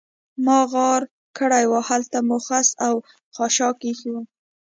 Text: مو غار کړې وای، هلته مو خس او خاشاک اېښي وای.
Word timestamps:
مو 0.45 0.59
غار 0.73 1.01
کړې 1.37 1.63
وای، 1.69 1.83
هلته 1.89 2.17
مو 2.27 2.37
خس 2.45 2.67
او 2.87 2.93
خاشاک 3.35 3.77
اېښي 3.87 4.09
وای. 4.11 4.25